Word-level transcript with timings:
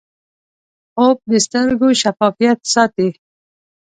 خوب 0.93 1.17
د 1.31 1.31
سترګو 1.45 1.89
شفافیت 2.01 2.59
ساتي 2.73 3.09